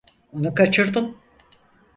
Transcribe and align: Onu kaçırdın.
Onu 0.33 0.53
kaçırdın. 0.55 1.15